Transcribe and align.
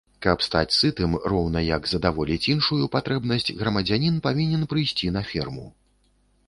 Каб 0.25 0.37
стаць 0.45 0.75
сытым, 0.75 1.11
роўна 1.33 1.59
як 1.65 1.85
задаволіць 1.91 2.39
іншую 2.55 2.83
патрэбнасць, 2.97 3.49
грамадзянін 3.61 4.15
павінен 4.29 4.61
прыйсці 4.75 5.07
на 5.21 5.27
ферму. 5.33 5.65